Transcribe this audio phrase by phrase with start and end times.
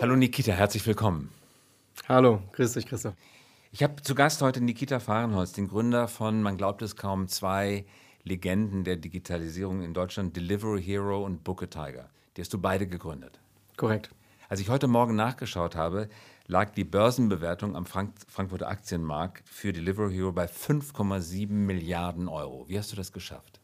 [0.00, 1.30] Hallo Nikita, herzlich willkommen.
[2.08, 3.12] Hallo, grüß dich, Christoph.
[3.70, 7.84] Ich habe zu Gast heute Nikita Fahrenholz, den Gründer von, man glaubt es kaum, zwei
[8.24, 12.08] Legenden der Digitalisierung in Deutschland, Delivery Hero und Book a Tiger.
[12.34, 13.40] Die hast du beide gegründet.
[13.76, 14.08] Korrekt.
[14.48, 16.08] Als ich heute Morgen nachgeschaut habe,
[16.46, 22.66] lag die Börsenbewertung am Frank Frankfurter Aktienmarkt für Delivery Hero bei 5,7 Milliarden Euro.
[22.68, 23.59] Wie hast du das geschafft?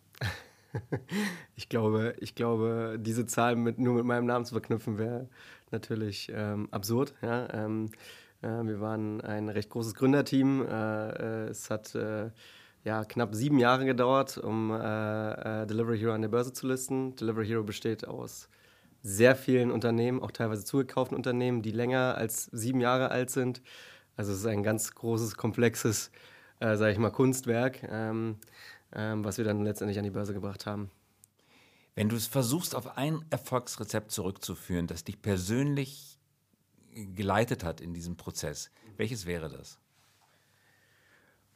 [1.56, 5.28] ich glaube, ich glaube, diese Zahl mit, nur mit meinem Namen zu verknüpfen, wäre
[5.70, 7.14] natürlich ähm, absurd.
[7.22, 7.48] Ja?
[7.52, 7.90] Ähm,
[8.42, 10.66] äh, wir waren ein recht großes Gründerteam.
[10.66, 12.30] Äh, äh, es hat äh,
[12.84, 17.16] ja, knapp sieben Jahre gedauert, um äh, äh, Delivery Hero an der Börse zu listen.
[17.16, 18.48] Delivery Hero besteht aus
[19.02, 23.62] sehr vielen Unternehmen, auch teilweise zugekauften Unternehmen, die länger als sieben Jahre alt sind.
[24.16, 26.10] Also es ist ein ganz großes, komplexes,
[26.60, 28.38] äh, sage ich mal, Kunstwerk, ähm,
[28.96, 30.90] ähm, was wir dann letztendlich an die Börse gebracht haben.
[31.94, 36.18] Wenn du es versuchst, auf ein Erfolgsrezept zurückzuführen, das dich persönlich
[37.14, 39.78] geleitet hat in diesem Prozess, welches wäre das?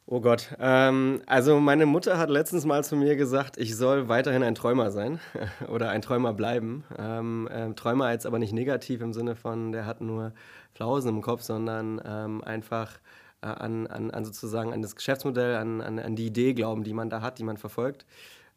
[0.07, 0.55] Oh Gott.
[0.59, 4.91] Ähm, also meine Mutter hat letztens mal zu mir gesagt, ich soll weiterhin ein Träumer
[4.91, 5.19] sein
[5.69, 6.83] oder ein Träumer bleiben.
[6.97, 10.33] Ähm, äh, Träumer jetzt aber nicht negativ im Sinne von, der hat nur
[10.73, 12.99] Flausen im Kopf, sondern ähm, einfach
[13.41, 16.93] äh, an, an, an, sozusagen an das Geschäftsmodell, an, an, an die Idee glauben, die
[16.93, 18.05] man da hat, die man verfolgt.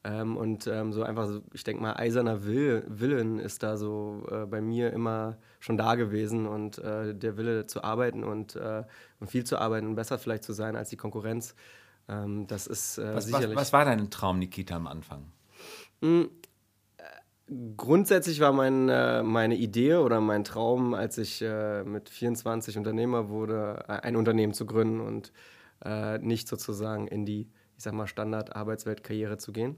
[0.07, 4.27] Ähm, und ähm, so einfach, so, ich denke mal, eiserner Will, Willen ist da so
[4.31, 8.85] äh, bei mir immer schon da gewesen und äh, der Wille zu arbeiten und, äh,
[9.19, 11.55] und viel zu arbeiten und besser vielleicht zu sein als die Konkurrenz.
[12.07, 13.57] Ähm, das ist äh, was, sicherlich.
[13.57, 15.33] Was, was, war dein Traum, Nikita, am Anfang?
[17.77, 21.45] Grundsätzlich war mein, äh, meine Idee oder mein Traum, als ich
[21.85, 25.33] mit 24 Unternehmer wurde, ein Unternehmen zu gründen und
[26.21, 29.77] nicht sozusagen in die, ich sag mal, Standard-Arbeitswelt-Karriere zu gehen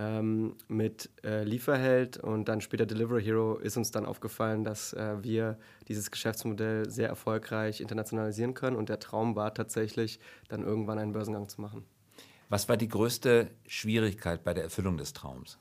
[0.00, 5.22] ähm, mit äh, Lieferheld und dann später Delivery Hero ist uns dann aufgefallen, dass äh,
[5.22, 11.12] wir dieses Geschäftsmodell sehr erfolgreich internationalisieren können und der Traum war tatsächlich, dann irgendwann einen
[11.12, 11.84] Börsengang zu machen.
[12.48, 15.58] Was war die größte Schwierigkeit bei der Erfüllung des Traums?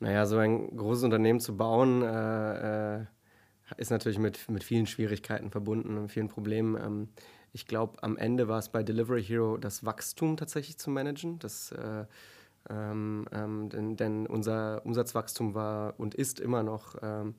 [0.00, 3.04] Naja, so ein großes Unternehmen zu bauen, äh, äh
[3.76, 6.76] ist natürlich mit, mit vielen Schwierigkeiten verbunden und vielen Problemen.
[6.76, 7.08] Ähm,
[7.52, 11.38] ich glaube, am Ende war es bei Delivery Hero das Wachstum tatsächlich zu managen.
[11.38, 12.06] Das äh,
[12.70, 17.34] ähm, ähm, denn, denn, unser Umsatzwachstum war und ist immer noch ähm, äh,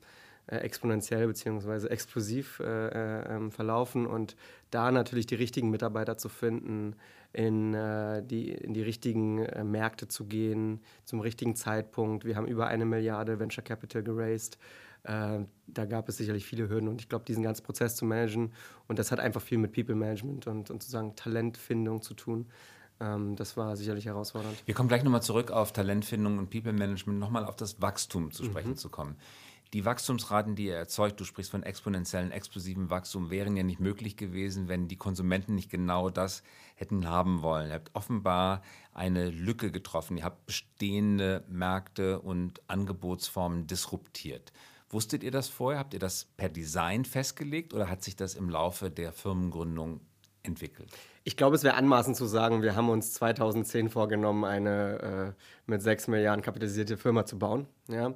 [0.46, 1.86] exponentiell bzw.
[1.88, 4.36] explosiv äh, äh, ähm, verlaufen und
[4.70, 6.96] da natürlich die richtigen Mitarbeiter zu finden,
[7.32, 12.24] in, äh, die, in die richtigen äh, Märkte zu gehen, zum richtigen Zeitpunkt.
[12.24, 14.58] Wir haben über eine Milliarde Venture Capital geraced.
[15.04, 18.52] Äh, da gab es sicherlich viele Hürden und ich glaube, diesen ganzen Prozess zu managen
[18.88, 22.46] und das hat einfach viel mit People Management und, und sozusagen Talentfindung zu tun.
[23.00, 24.62] Ähm, das war sicherlich herausfordernd.
[24.66, 28.44] Wir kommen gleich nochmal zurück auf Talentfindung und People Management, nochmal auf das Wachstum zu
[28.44, 28.76] sprechen mhm.
[28.76, 29.16] zu kommen.
[29.72, 34.16] Die Wachstumsraten, die ihr erzeugt, du sprichst von exponentiellen, explosiven Wachstum, wären ja nicht möglich
[34.16, 36.42] gewesen, wenn die Konsumenten nicht genau das
[36.74, 37.68] hätten haben wollen.
[37.68, 40.16] Ihr habt offenbar eine Lücke getroffen.
[40.16, 44.52] Ihr habt bestehende Märkte und Angebotsformen disruptiert.
[44.88, 45.78] Wusstet ihr das vorher?
[45.78, 50.00] Habt ihr das per Design festgelegt oder hat sich das im Laufe der Firmengründung
[50.42, 50.90] entwickelt?
[51.22, 55.80] Ich glaube, es wäre anmaßend zu sagen, wir haben uns 2010 vorgenommen, eine äh, mit
[55.80, 57.68] 6 Milliarden kapitalisierte Firma zu bauen.
[57.86, 58.14] Ja.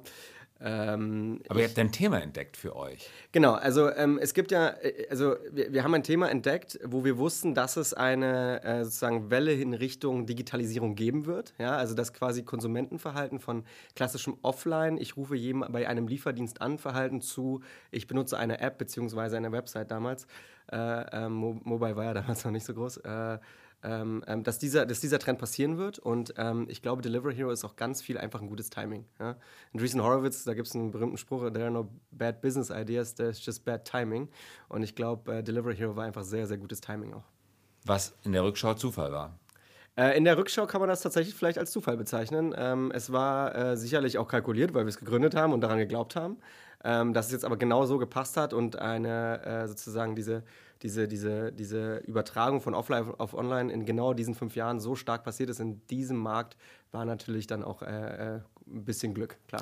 [0.61, 3.09] Ähm, Aber ihr habt ein Thema entdeckt für euch.
[3.33, 7.03] Genau, also ähm, es gibt ja, äh, also wir, wir, haben ein Thema entdeckt, wo
[7.03, 11.53] wir wussten, dass es eine äh, sozusagen Welle in Richtung Digitalisierung geben wird.
[11.57, 16.77] Ja, also das quasi Konsumentenverhalten von klassischem Offline, ich rufe jedem bei einem Lieferdienst an,
[16.77, 17.61] Verhalten zu,
[17.91, 19.35] ich benutze eine App bzw.
[19.35, 20.25] eine Website damals.
[20.71, 23.01] Äh, äh, Mobile war ja damals noch nicht so groß.
[23.83, 25.99] Äh, ähm, ähm, dass, dieser, dass dieser Trend passieren wird.
[25.99, 29.05] Und ähm, ich glaube, Delivery Hero ist auch ganz viel einfach ein gutes Timing.
[29.19, 29.31] Ja?
[29.31, 29.37] In
[29.73, 33.43] Andreessen Horowitz, da gibt es einen berühmten Spruch, there are no bad business ideas, there's
[33.45, 34.29] just bad timing.
[34.69, 37.25] Und ich glaube, äh, Delivery Hero war einfach sehr, sehr gutes Timing auch.
[37.85, 39.37] Was in der Rückschau Zufall war.
[39.97, 42.53] Äh, in der Rückschau kann man das tatsächlich vielleicht als Zufall bezeichnen.
[42.57, 46.15] Ähm, es war äh, sicherlich auch kalkuliert, weil wir es gegründet haben und daran geglaubt
[46.15, 46.37] haben.
[46.87, 50.43] Ähm, dass es jetzt aber genau so gepasst hat und eine äh, sozusagen diese
[50.81, 55.23] diese, diese, diese Übertragung von Offline auf Online in genau diesen fünf Jahren so stark
[55.23, 56.57] passiert ist in diesem Markt,
[56.91, 59.61] war natürlich dann auch äh, äh, ein bisschen Glück, klar.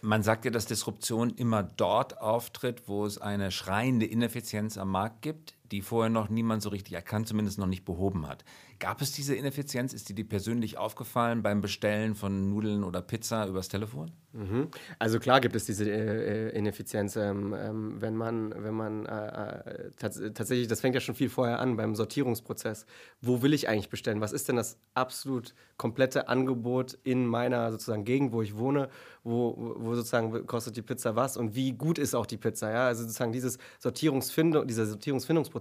[0.00, 5.22] Man sagt ja, dass Disruption immer dort auftritt, wo es eine schreiende Ineffizienz am Markt
[5.22, 5.54] gibt.
[5.72, 8.44] Die vorher noch niemand so richtig erkannt, zumindest noch nicht behoben hat.
[8.78, 9.92] Gab es diese Ineffizienz?
[9.92, 14.12] Ist die dir persönlich aufgefallen beim Bestellen von Nudeln oder Pizza übers Telefon?
[14.32, 14.68] Mhm.
[14.98, 19.58] Also klar gibt es diese äh, äh Ineffizienz, ähm, ähm, wenn man, wenn man äh,
[19.58, 22.86] äh, tats tatsächlich, das fängt ja schon viel vorher an beim Sortierungsprozess.
[23.20, 24.20] Wo will ich eigentlich bestellen?
[24.20, 28.90] Was ist denn das absolut komplette Angebot in meiner sozusagen Gegend, wo ich wohne?
[29.24, 32.70] Wo, wo sozusagen kostet die Pizza was und wie gut ist auch die Pizza?
[32.70, 32.86] Ja?
[32.86, 35.57] Also sozusagen dieses Sortierungsfindung, dieser Sortierungsfindungsprozess,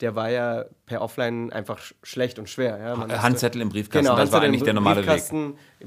[0.00, 2.78] der war ja per Offline einfach sch schlecht und schwer.
[2.78, 2.96] Ja?
[2.96, 5.22] Man Handzettel im Briefkasten, genau, das war eigentlich der normale Weg.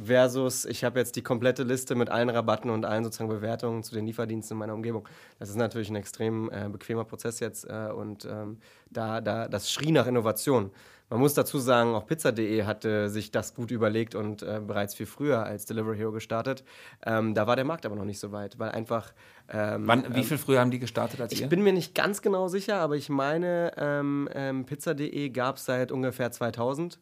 [0.03, 3.93] Versus, ich habe jetzt die komplette Liste mit allen Rabatten und allen sozusagen Bewertungen zu
[3.93, 5.07] den Lieferdiensten in meiner Umgebung.
[5.39, 8.59] Das ist natürlich ein extrem äh, bequemer Prozess jetzt äh, und ähm,
[8.89, 10.71] da, da, das schrie nach Innovation.
[11.09, 15.05] Man muss dazu sagen, auch Pizza.de hatte sich das gut überlegt und äh, bereits viel
[15.05, 16.63] früher als Delivery Hero gestartet.
[17.05, 19.13] Ähm, da war der Markt aber noch nicht so weit, weil einfach.
[19.51, 21.45] Ähm, Wann, wie ähm, viel früher haben die gestartet als ich ihr?
[21.45, 25.65] Ich bin mir nicht ganz genau sicher, aber ich meine, ähm, ähm Pizza.de gab es
[25.65, 26.99] seit ungefähr 2000.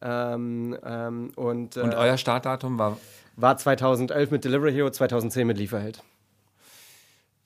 [0.00, 2.98] Ähm, ähm, und, äh, und euer Startdatum war?
[3.36, 6.02] War 2011 mit Delivery Hero, 2010 mit Lieferheld.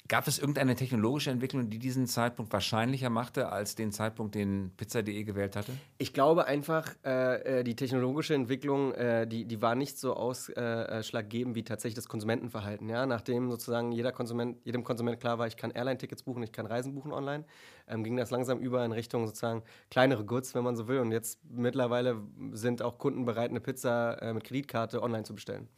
[0.09, 5.23] Gab es irgendeine technologische Entwicklung, die diesen Zeitpunkt wahrscheinlicher machte als den Zeitpunkt, den Pizza.de
[5.23, 5.73] gewählt hatte?
[5.99, 11.55] Ich glaube einfach, äh, äh, die technologische Entwicklung, äh, die, die war nicht so ausschlaggebend
[11.57, 12.89] wie tatsächlich das Konsumentenverhalten.
[12.89, 13.05] Ja?
[13.05, 16.95] Nachdem sozusagen jeder Konsument, jedem Konsument klar war, ich kann Airline-Tickets buchen, ich kann Reisen
[16.95, 17.45] buchen online,
[17.87, 21.01] ähm, ging das langsam über in Richtung sozusagen kleinere Goods, wenn man so will.
[21.01, 22.17] Und jetzt mittlerweile
[22.53, 25.69] sind auch Kunden bereit, eine Pizza äh, mit Kreditkarte online zu bestellen.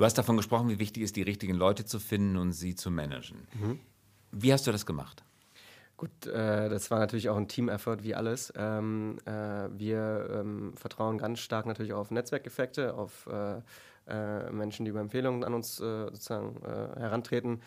[0.00, 2.74] Du hast davon gesprochen, wie wichtig es ist, die richtigen Leute zu finden und sie
[2.74, 3.46] zu managen.
[3.52, 3.80] Mhm.
[4.32, 5.22] Wie hast du das gemacht?
[5.98, 8.50] Gut, äh, das war natürlich auch ein Team-Effort wie alles.
[8.56, 13.60] Ähm, äh, wir ähm, vertrauen ganz stark natürlich auf Netzwerkeffekte, auf äh,
[14.08, 17.60] äh Menschen, die über Empfehlungen an uns äh, sozusagen äh, herantreten.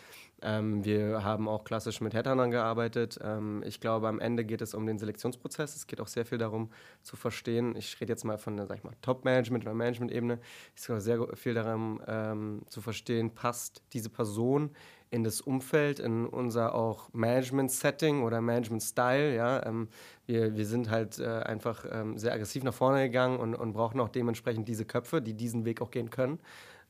[0.43, 3.17] Ähm, wir haben auch klassisch mit Headhuntern gearbeitet.
[3.23, 5.75] Ähm, ich glaube, am Ende geht es um den Selektionsprozess.
[5.75, 6.69] Es geht auch sehr viel darum
[7.01, 7.75] zu verstehen.
[7.77, 8.67] Ich rede jetzt mal von der
[9.01, 10.39] Top-Management oder Management-Ebene.
[10.75, 14.71] Es geht auch sehr viel darum ähm, zu verstehen, passt diese Person
[15.11, 19.35] in das Umfeld, in unser auch Management-Setting oder Management-Style.
[19.35, 19.65] Ja?
[19.65, 19.87] Ähm,
[20.25, 24.01] wir, wir sind halt äh, einfach ähm, sehr aggressiv nach vorne gegangen und, und brauchen
[24.01, 26.39] auch dementsprechend diese Köpfe, die diesen Weg auch gehen können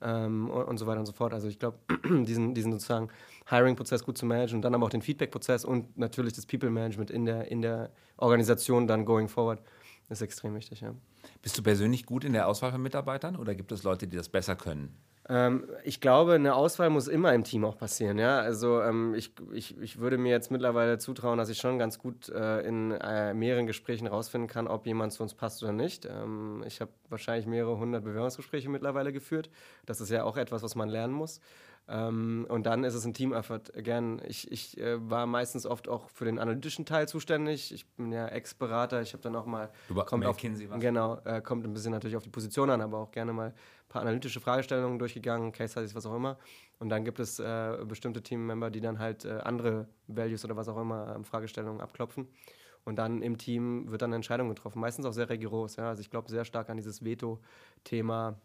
[0.04, 1.34] ähm, und, und, so weiter und so fort.
[1.34, 1.78] Also ich glaube,
[2.26, 3.10] diesen, diesen sozusagen
[3.50, 7.26] Hiring-Prozess gut zu managen und dann aber auch den Feedback-Prozess und natürlich das People-Management in
[7.26, 9.62] der, in der Organisation dann going forward
[10.10, 10.82] ist extrem wichtig.
[10.82, 10.94] Ja.
[11.42, 14.30] Bist du persönlich gut in der Auswahl von Mitarbeitern oder gibt es Leute, die das
[14.30, 14.96] besser können?
[15.30, 18.18] Ähm, ich glaube, eine Auswahl muss immer im Team auch passieren.
[18.18, 18.40] Ja?
[18.40, 22.30] Also ähm, ich, ich, ich würde mir jetzt mittlerweile zutrauen, dass ich schon ganz gut
[22.30, 26.06] äh, in äh, mehreren Gesprächen rausfinden kann, ob jemand zu uns passt oder nicht.
[26.06, 29.50] Ähm, ich habe wahrscheinlich mehrere hundert Bewerbungsgespräche mittlerweile geführt.
[29.86, 31.40] Das ist ja auch etwas, was man lernen muss.
[31.88, 33.75] Ähm, und dann ist es ein Team-Effort.
[33.75, 37.74] Again, ich, ich äh, war meistens oft auch für den analytischen Teil zuständig.
[37.74, 39.01] Ich bin ja Ex-Berater.
[39.01, 39.69] Ich habe dann auch mal.
[39.89, 40.80] Du kommt auf, was?
[40.80, 43.89] Genau, äh, kommt ein bisschen natürlich auf die Position an, aber auch gerne mal ein
[43.89, 46.38] paar analytische Fragestellungen durchgegangen, Case Studies, was auch immer.
[46.80, 50.69] Und dann gibt es äh, bestimmte Team-Member, die dann halt äh, andere Values oder was
[50.69, 52.27] auch immer ähm, Fragestellungen abklopfen.
[52.85, 54.80] Und dann im Team wird dann eine Entscheidung getroffen.
[54.80, 55.75] Meistens auch sehr rigoros.
[55.75, 55.89] Ja?
[55.89, 58.38] Also ich glaube sehr stark an dieses Veto-Thema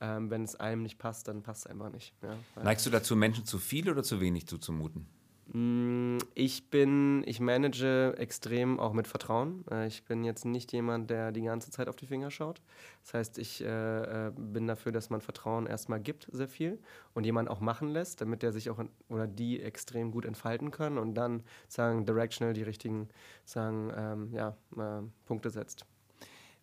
[0.00, 2.14] ähm, wenn es einem nicht passt, dann passt es einfach nicht.
[2.22, 5.06] Ja, Neigst du dazu, Menschen zu viel oder zu wenig zuzumuten?
[5.52, 9.64] Mm, ich bin, ich manage extrem auch mit Vertrauen.
[9.70, 12.62] Äh, ich bin jetzt nicht jemand, der die ganze Zeit auf die Finger schaut.
[13.02, 16.78] Das heißt, ich äh, äh bin dafür, dass man Vertrauen erstmal gibt, sehr viel,
[17.12, 20.98] und jemand auch machen lässt, damit der sich auch oder die extrem gut entfalten können
[20.98, 23.08] und dann sagen directional die richtigen
[23.44, 25.84] sagen ähm, ja, äh, Punkte setzt.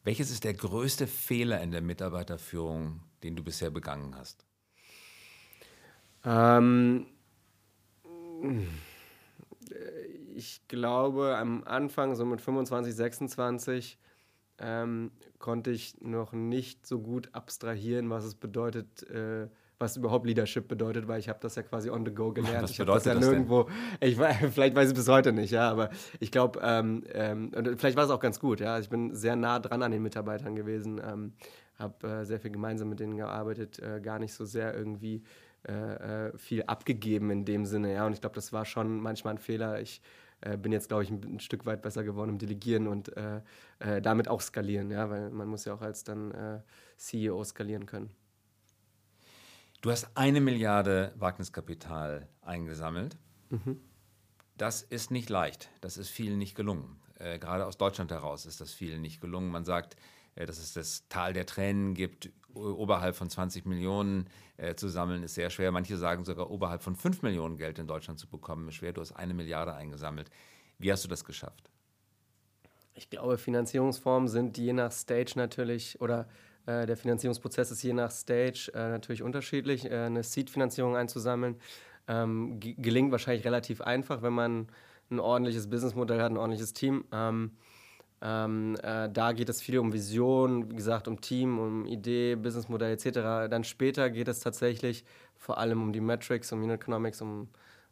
[0.04, 4.46] Welches ist der größte Fehler in der Mitarbeiterführung, den du bisher begangen hast?
[6.24, 7.08] Ähm,
[10.36, 14.00] ich glaube, am Anfang, so mit 25, 26,
[14.60, 19.48] ähm, konnte ich noch nicht so gut abstrahieren, was es bedeutet, äh,
[19.82, 22.64] was überhaupt Leadership bedeutet, weil ich habe das ja quasi on the go gelernt.
[22.64, 23.68] Was ich habe das ja das nirgendwo.
[24.00, 24.16] Ich,
[24.52, 28.12] vielleicht weiß ich bis heute nicht, ja, aber ich glaube, ähm, ähm, vielleicht war es
[28.12, 28.80] auch ganz gut, ja.
[28.80, 31.34] Ich bin sehr nah dran an den Mitarbeitern gewesen, ähm,
[31.78, 35.24] habe äh, sehr viel gemeinsam mit denen gearbeitet, äh, gar nicht so sehr irgendwie
[35.68, 38.06] äh, äh viel abgegeben in dem Sinne, ja.
[38.06, 39.82] Und ich glaube, das war schon manchmal ein Fehler.
[39.82, 40.02] Ich
[40.42, 43.42] äh, bin jetzt, glaube ich, ein, ein, Stück weit besser geworden im Delegieren und äh,
[44.02, 46.62] damit auch skalieren, ja, weil man muss ja auch als dann
[46.98, 48.12] CEO skalieren können.
[49.82, 53.18] Du hast eine Milliarde Wagniskapital eingesammelt.
[53.50, 53.82] Mhm.
[54.56, 55.70] Das ist nicht leicht.
[55.82, 57.02] Das ist vielen nicht gelungen.
[57.18, 59.50] Äh, gerade aus Deutschland heraus ist das vielen nicht gelungen.
[59.50, 59.96] Man sagt,
[60.36, 62.30] äh, dass es das Tal der Tränen gibt.
[62.54, 65.72] Oberhalb von 20 Millionen äh, zu sammeln ist sehr schwer.
[65.72, 68.94] Manche sagen sogar, oberhalb von 5 Millionen Geld in Deutschland zu bekommen ist schwer.
[68.94, 70.30] Du hast eine Milliarde eingesammelt.
[70.78, 71.72] Wie hast du das geschafft?
[72.94, 76.28] Ich glaube, Finanzierungsformen sind je nach Stage natürlich oder
[76.66, 79.86] äh, der Finanzierungsprozess ist je nach Stage äh, natürlich unterschiedlich.
[79.86, 81.56] Äh, eine Seed-Finanzierung einzusammeln
[82.08, 84.68] ähm, gelingt wahrscheinlich relativ einfach, wenn man
[85.10, 87.06] ein ordentliches Businessmodell hat, ein ordentliches Team.
[87.12, 87.52] Ähm,
[88.22, 92.94] ähm, äh, da geht es viel um Vision, wie gesagt, um Team, um Idee, Businessmodell
[92.94, 93.50] etc.
[93.50, 95.04] Dann später geht es tatsächlich
[95.36, 97.48] vor allem um die Metrics, um Unit Economics, um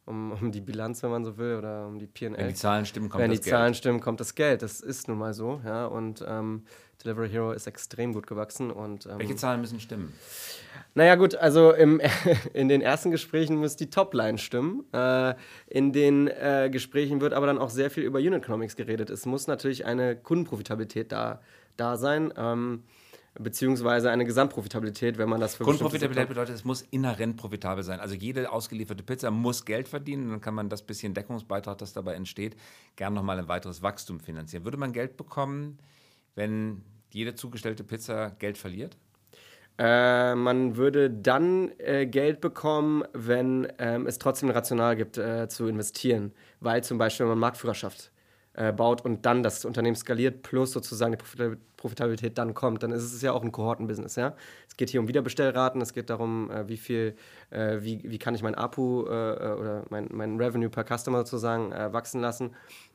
[0.10, 2.34] um, um die Bilanz, wenn man so will, oder um die PL.
[2.36, 3.46] Wenn die Zahlen stimmen, kommt wenn das Geld.
[3.46, 4.62] Wenn die Zahlen stimmen, kommt das Geld.
[4.62, 5.62] Das ist nun mal so.
[5.64, 5.86] Ja?
[5.86, 6.64] Und ähm,
[7.04, 8.72] Delivery Hero ist extrem gut gewachsen.
[8.72, 10.14] Und, ähm, Welche Zahlen müssen stimmen?
[10.96, 12.02] Naja, gut, also im,
[12.54, 14.84] in den ersten Gesprächen muss die Topline stimmen.
[14.92, 15.36] Äh,
[15.68, 19.10] in den äh, Gesprächen wird aber dann auch sehr viel über Unit Economics geredet.
[19.10, 21.42] Es muss natürlich eine Kundenprofitabilität da,
[21.78, 22.34] da sein.
[22.36, 22.84] Ähm,
[23.40, 28.00] beziehungsweise eine Gesamtprofitabilität, wenn man das für Grundprofitabilität bedeutet, es muss inhärent profitabel sein.
[28.00, 32.14] Also jede ausgelieferte Pizza muss Geld verdienen, dann kann man das bisschen Deckungsbeitrag, das dabei
[32.14, 32.56] entsteht,
[32.96, 34.66] gern nochmal ein weiteres Wachstum finanzieren.
[34.66, 35.80] Würde man Geld bekommen,
[36.36, 38.98] wenn jede zugestellte Pizza Geld verliert?
[39.78, 45.68] Äh, man würde dann äh, Geld bekommen, wenn ähm, es trotzdem rational gibt, äh, zu
[45.68, 48.12] investieren, weil zum Beispiel man Marktführerschaft
[48.60, 53.04] äh, baut und dann das Unternehmen skaliert, plus sozusagen die Profitabilität dann kommt, dann ist
[53.04, 54.18] es ja auch ein Kohortenbusiness.
[54.18, 54.36] Ja?
[54.68, 57.16] Es geht hier um Wiederbestellraten, es geht darum, äh, wie viel,
[57.52, 62.20] äh, wie, wie kann ich mein APU oder mein, mein Revenue per Customer sozusagen wachsen
[62.20, 62.54] lassen.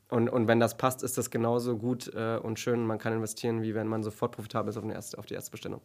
[0.09, 3.73] Und, und wenn das passt, ist das genauso gut und schön, man kann investieren, wie
[3.73, 5.81] wenn man sofort profitabel ist auf, erste, auf die erste Bestellung.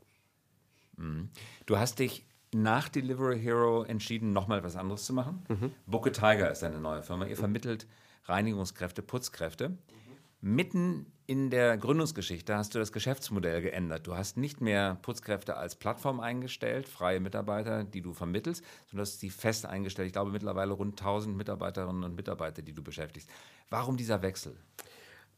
[0.98, 1.30] Mhm.
[1.64, 5.42] Du hast dich nach Delivery Hero entschieden, nochmal was anderes zu machen.
[5.48, 5.72] Mhm.
[5.86, 7.24] Booke Tiger ist eine neue Firma.
[7.24, 7.86] Ihr vermittelt
[8.24, 9.70] Reinigungskräfte, Putzkräfte.
[9.70, 9.76] Mhm.
[10.40, 14.06] Mitten in der Gründungsgeschichte hast du das Geschäftsmodell geändert.
[14.06, 19.20] Du hast nicht mehr Putzkräfte als Plattform eingestellt, freie Mitarbeiter, die du vermittelst, sondern hast
[19.20, 20.06] sie fest eingestellt.
[20.06, 23.30] Ich glaube mittlerweile rund 1000 Mitarbeiterinnen und Mitarbeiter, die du beschäftigst.
[23.68, 24.56] Warum dieser Wechsel?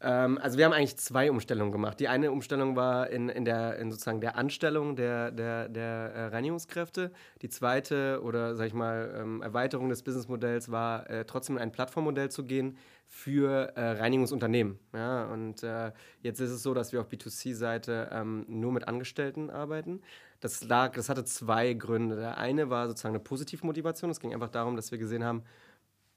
[0.03, 2.01] Ähm, also wir haben eigentlich zwei Umstellungen gemacht.
[2.01, 6.27] Die eine Umstellung war in, in, der, in sozusagen der Anstellung der, der, der äh,
[6.27, 7.13] Reinigungskräfte.
[7.41, 12.31] Die zweite oder sag ich mal ähm, Erweiterung des Businessmodells war äh, trotzdem ein Plattformmodell
[12.31, 14.79] zu gehen für äh, Reinigungsunternehmen.
[14.93, 15.27] Ja?
[15.27, 15.93] Und äh,
[16.23, 20.01] jetzt ist es so, dass wir auf B2C-Seite ähm, nur mit Angestellten arbeiten.
[20.41, 22.17] Das lag, das hatte zwei Gründe.
[22.17, 24.11] Der eine war sozusagen eine Positivmotivation.
[24.11, 25.45] Es ging einfach darum, dass wir gesehen haben,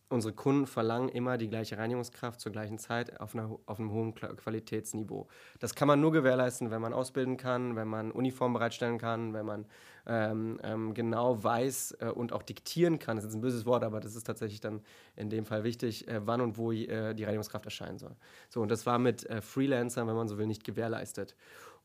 [0.10, 4.14] unsere Kunden verlangen immer die gleiche Reinigungskraft zur gleichen Zeit auf, einer, auf einem hohen
[4.14, 5.28] Qualitätsniveau.
[5.60, 9.46] Das kann man nur gewährleisten, wenn man ausbilden kann, wenn man Uniform bereitstellen kann, wenn
[9.46, 9.66] man
[10.08, 13.18] ähm, ähm, genau weiß äh, und auch diktieren kann.
[13.18, 14.82] Das ist ein böses Wort, aber das ist tatsächlich dann
[15.16, 18.16] in dem Fall wichtig, äh, wann und wo äh, die Reinigungskraft erscheinen soll.
[18.50, 21.36] So, und das war mit äh, Freelancern, wenn man so will, nicht gewährleistet.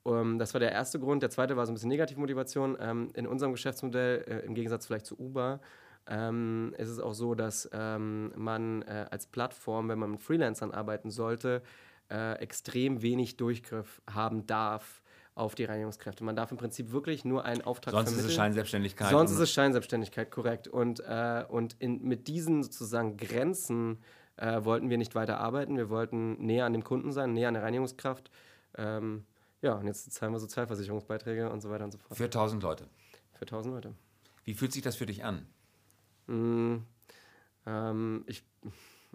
[0.03, 1.23] Um, ähm, das war der erste Grund.
[1.23, 2.77] Der zweite war so ein bisschen Negativmotivation.
[2.81, 5.61] Ähm, in unserem Geschäftsmodell, äh, im Gegensatz vielleicht zu Uber,
[6.07, 10.73] ähm, ist es auch so, dass ähm, man äh, als Plattform, wenn man mit Freelancern
[10.73, 11.62] arbeiten sollte,
[12.11, 15.02] äh, extrem wenig Durchgriff haben darf
[15.35, 16.25] auf die Reinigungskräfte.
[16.25, 18.16] Man darf im Prinzip wirklich nur einen Auftrag Sonst vermitteln.
[18.16, 19.11] Sonst ist es Scheinselbstständigkeit.
[19.11, 20.69] Sonst ist es Scheinselbstständigkeit, korrekt.
[20.69, 24.02] Und, äh, und in, mit diesen sozusagen Grenzen
[24.37, 25.76] äh, wollten wir nicht weiter arbeiten.
[25.76, 28.30] Wir wollten näher an dem Kunden sein, näher an der Reinigungskraft.
[28.76, 29.25] Ähm,
[29.62, 32.16] ja, und jetzt zahlen wir Sozialversicherungsbeiträge und so weiter und so fort.
[32.16, 32.87] Für 1000 Leute?
[33.33, 33.95] Für 1000 Leute.
[34.45, 35.47] Wie fühlt sich das für dich an?
[36.31, 36.85] Mm,
[37.67, 38.45] ähm, ich,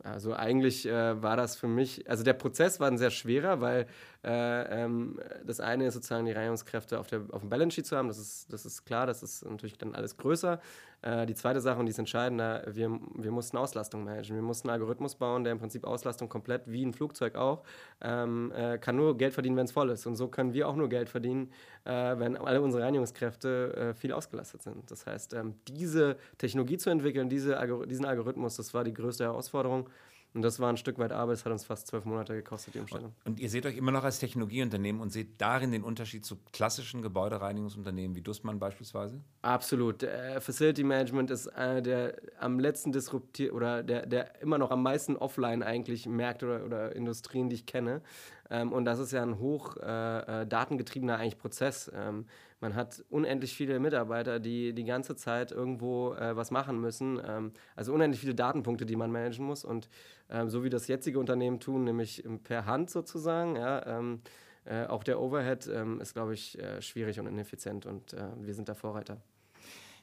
[0.03, 3.87] also eigentlich äh, war das für mich, also der Prozess war ein sehr schwerer, weil
[4.23, 7.95] äh, ähm, das eine ist sozusagen die Reinigungskräfte auf, der, auf dem Balance Sheet zu
[7.95, 10.59] haben, das ist, das ist klar, das ist natürlich dann alles größer.
[11.05, 14.35] Äh, die zweite Sache, und die ist entscheidender, wir, wir mussten Auslastung managen.
[14.35, 17.63] Wir mussten einen Algorithmus bauen, der im Prinzip Auslastung komplett, wie ein Flugzeug auch,
[18.01, 20.07] ähm, äh, kann nur Geld verdienen, wenn es voll ist.
[20.07, 21.51] Und so können wir auch nur Geld verdienen,
[21.83, 24.89] äh, wenn alle unsere Reinigungskräfte äh, viel ausgelastet sind.
[24.89, 29.25] Das heißt, ähm, diese Technologie zu entwickeln, diese Algor diesen Algorithmus, das war die größte
[29.25, 29.87] Herausforderung.
[30.35, 32.79] Und das war ein Stück weit Arbeit, es hat uns fast zwölf Monate gekostet, die
[32.79, 33.13] Umstellung.
[33.23, 37.01] Und ihr seht euch immer noch als Technologieunternehmen und seht darin den Unterschied zu klassischen
[37.01, 39.21] Gebäudereinigungsunternehmen wie Dussmann beispielsweise?
[39.43, 40.03] Absolut.
[40.03, 44.83] Äh, Facility Management ist einer der am letzten disruptiert oder der, der immer noch am
[44.83, 48.01] meisten offline eigentlich Märkte oder, oder Industrien, die ich kenne.
[48.49, 51.89] Ähm, und das ist ja ein hoch äh, äh datengetriebener eigentlich Prozess.
[51.95, 52.25] Ähm,
[52.59, 57.21] man hat unendlich viele Mitarbeiter, die die ganze Zeit irgendwo äh, was machen müssen.
[57.25, 59.65] Ähm, also unendlich viele Datenpunkte, die man managen muss.
[59.65, 59.89] Und
[60.29, 64.21] ähm, so wie das jetzige Unternehmen tun, nämlich per Hand sozusagen, ja, ähm,
[64.65, 67.85] äh, auch der Overhead ähm, ist, glaube ich, äh, schwierig und ineffizient.
[67.85, 69.21] Und äh, wir sind der Vorreiter.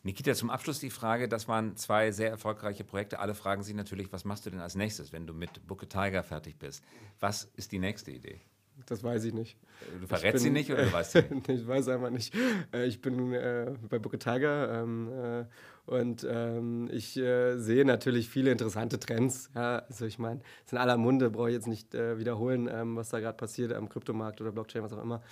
[0.04, 3.20] Nikita, zum Abschluss die Frage, das waren zwei sehr erfolgreiche Projekte.
[3.20, 6.24] Alle fragen sich natürlich, was machst du denn als nächstes, wenn du mit Booke Tiger
[6.24, 6.84] fertig bist?
[7.20, 8.40] Was ist die nächste Idee?
[8.86, 9.56] Das weiß ich nicht.
[10.00, 11.48] Du verrätst bin, sie nicht oder du weißt sie nicht?
[11.48, 12.34] ich weiß einfach nicht.
[12.72, 15.44] Äh, ich bin äh, bei Booker Tiger ähm, äh,
[15.86, 19.50] und ähm, ich äh, sehe natürlich viele interessante Trends.
[19.54, 22.68] Ja, also ich meine, es ist in aller Munde, brauche ich jetzt nicht äh, wiederholen,
[22.72, 25.22] ähm, was da gerade passiert am Kryptomarkt oder Blockchain, was auch immer.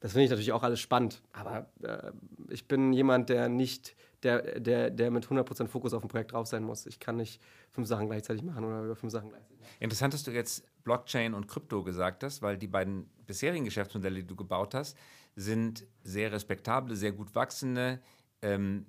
[0.00, 1.22] Das finde ich natürlich auch alles spannend.
[1.32, 2.12] Aber äh,
[2.50, 6.46] ich bin jemand, der nicht, der, der, der mit 100% Fokus auf ein Projekt drauf
[6.46, 6.86] sein muss.
[6.86, 7.40] Ich kann nicht
[7.72, 9.58] fünf Sachen gleichzeitig machen oder über fünf Sachen gleichzeitig.
[9.80, 14.26] Interessant, dass du jetzt Blockchain und Krypto gesagt hast, weil die beiden bisherigen Geschäftsmodelle, die
[14.26, 14.96] du gebaut hast,
[15.36, 18.00] sind sehr respektable, sehr gut wachsende
[18.40, 18.86] ähm,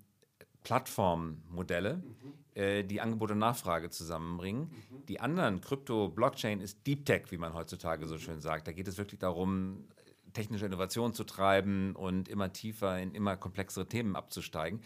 [0.63, 2.33] Plattformmodelle, mhm.
[2.55, 4.61] äh, die Angebot und Nachfrage zusammenbringen.
[4.61, 5.05] Mhm.
[5.07, 8.69] Die anderen, Krypto, Blockchain, ist Deep Tech, wie man heutzutage so schön sagt.
[8.69, 9.89] Da geht es wirklich darum,
[10.31, 14.79] technische Innovation zu treiben und immer tiefer in immer komplexere Themen abzusteigen.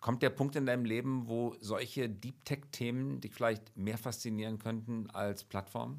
[0.00, 5.10] Kommt der Punkt in deinem Leben, wo solche Deep Tech-Themen dich vielleicht mehr faszinieren könnten
[5.10, 5.98] als Plattform?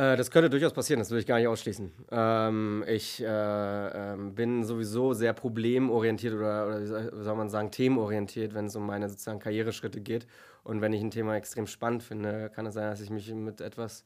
[0.00, 1.92] Äh, das könnte durchaus passieren, das will ich gar nicht ausschließen.
[2.10, 8.54] Ähm, ich äh, äh, bin sowieso sehr problemorientiert oder, oder, wie soll man sagen, themenorientiert,
[8.54, 10.26] wenn es um meine sozusagen Karriereschritte geht.
[10.64, 13.60] Und wenn ich ein Thema extrem spannend finde, kann es sein, dass ich mich mit
[13.60, 14.04] etwas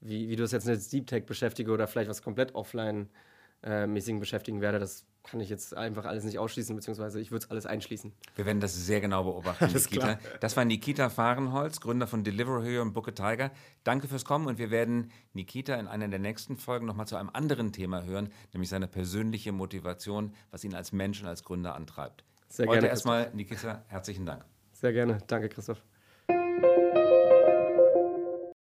[0.00, 4.20] wie, wie du es jetzt mit Deep Tech beschäftige oder vielleicht was komplett offline-mäßigen äh,
[4.20, 7.66] beschäftigen werde, das kann ich jetzt einfach alles nicht ausschließen, beziehungsweise ich würde es alles
[7.66, 8.12] einschließen.
[8.34, 10.18] Wir werden das sehr genau beobachten, Nikita.
[10.40, 13.50] Das war Nikita Fahrenholz, Gründer von Delivery und Book a Tiger.
[13.84, 17.30] Danke fürs Kommen und wir werden Nikita in einer der nächsten Folgen nochmal zu einem
[17.32, 22.24] anderen Thema hören, nämlich seine persönliche Motivation, was ihn als Mensch und als Gründer antreibt.
[22.48, 22.76] Sehr Heute gerne.
[22.78, 24.44] Heute erstmal, Nikita, herzlichen Dank.
[24.72, 25.18] Sehr gerne.
[25.28, 25.82] Danke, Christoph.